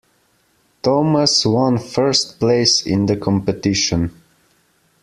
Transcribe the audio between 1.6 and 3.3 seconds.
first place in the